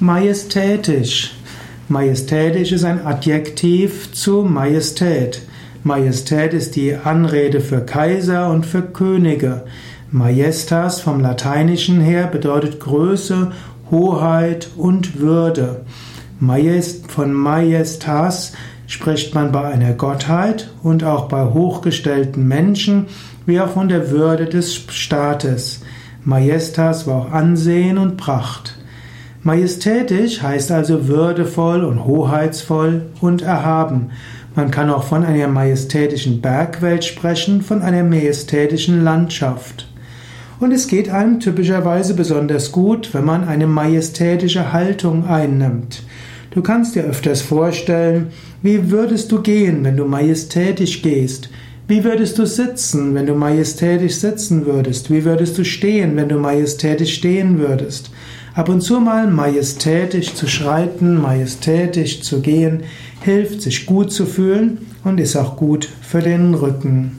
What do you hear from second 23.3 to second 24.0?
wie auch von